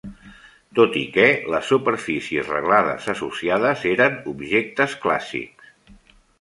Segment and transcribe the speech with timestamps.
[0.77, 1.25] Tot i que,
[1.55, 5.73] les superfícies reglades associades eren objectes clàssics.